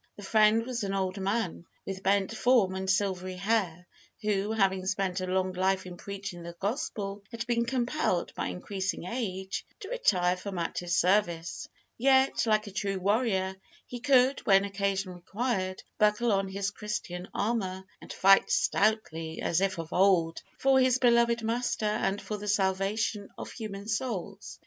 The 0.15 0.23
friend 0.23 0.65
was 0.65 0.83
an 0.83 0.95
old 0.95 1.19
man, 1.19 1.67
with 1.85 2.01
bent 2.01 2.35
form 2.35 2.73
and 2.73 2.89
silvery 2.89 3.35
hair, 3.35 3.85
who, 4.23 4.51
having 4.51 4.83
spent 4.87 5.21
a 5.21 5.27
long 5.27 5.53
life 5.53 5.85
in 5.85 5.95
preaching 5.95 6.41
the 6.41 6.53
gospel, 6.59 7.23
had 7.29 7.45
been 7.45 7.67
compelled, 7.67 8.33
by 8.33 8.47
increasing 8.47 9.05
age, 9.05 9.63
to 9.79 9.89
retire 9.89 10.35
from 10.37 10.57
active 10.57 10.89
service. 10.89 11.67
Yet, 11.99 12.47
like 12.47 12.65
a 12.65 12.71
true 12.71 12.97
warrior, 12.97 13.55
he 13.85 13.99
could, 13.99 14.39
when 14.47 14.65
occasion 14.65 15.13
required, 15.13 15.83
buckle 15.99 16.31
on 16.31 16.47
his 16.47 16.71
Christian 16.71 17.27
armour, 17.31 17.83
and 18.01 18.11
fight 18.11 18.49
stoutly, 18.49 19.39
as 19.39 19.61
of 19.61 19.93
old, 19.93 20.41
for 20.57 20.79
his 20.81 20.97
beloved 20.97 21.43
Master 21.43 21.85
and 21.85 22.19
for 22.19 22.37
the 22.37 22.47
salvation 22.47 23.29
of 23.37 23.51
human 23.51 23.87
souls. 23.87 24.57